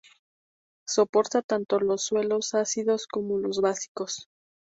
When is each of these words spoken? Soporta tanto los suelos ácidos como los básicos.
Soporta 0.87 1.43
tanto 1.43 1.79
los 1.79 2.01
suelos 2.01 2.55
ácidos 2.55 3.05
como 3.05 3.37
los 3.37 3.61
básicos. 3.61 4.29